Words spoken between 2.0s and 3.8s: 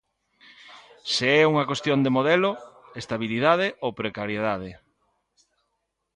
de modelo: estabilidade